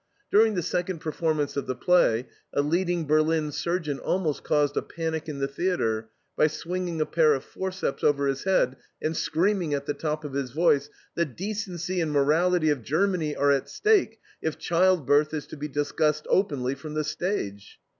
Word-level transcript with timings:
During 0.31 0.55
the 0.55 0.63
second 0.63 0.97
performance 0.99 1.55
of 1.55 1.67
the 1.67 1.75
play 1.75 2.27
a 2.53 2.63
leading 2.63 3.05
Berlin 3.05 3.51
surgeon 3.51 3.99
almost 3.99 4.43
caused 4.43 4.75
a 4.75 4.81
panic 4.81 5.29
in 5.29 5.37
the 5.37 5.47
theatre 5.47 6.09
by 6.35 6.47
swinging 6.47 6.99
a 6.99 7.05
pair 7.05 7.35
of 7.35 7.43
forceps 7.43 8.03
over 8.03 8.25
his 8.25 8.43
head 8.45 8.77
and 8.99 9.15
screaming 9.15 9.75
at 9.75 9.85
the 9.85 9.93
top 9.93 10.25
of 10.25 10.33
his 10.33 10.49
voice: 10.53 10.89
"The 11.13 11.25
decency 11.25 12.01
and 12.01 12.11
morality 12.11 12.71
of 12.71 12.81
Germany 12.81 13.35
are 13.35 13.51
at 13.51 13.69
stake 13.69 14.19
if 14.41 14.57
childbirth 14.57 15.35
is 15.35 15.45
to 15.45 15.55
be 15.55 15.67
discussed 15.67 16.25
openly 16.31 16.73
from 16.73 16.95
the 16.95 17.03
stage." 17.03 17.77